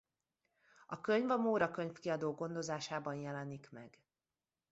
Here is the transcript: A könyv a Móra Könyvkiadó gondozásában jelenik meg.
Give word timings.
A 0.85 1.01
könyv 1.01 1.29
a 1.29 1.37
Móra 1.37 1.71
Könyvkiadó 1.71 2.31
gondozásában 2.33 3.15
jelenik 3.15 3.69
meg. 3.71 4.01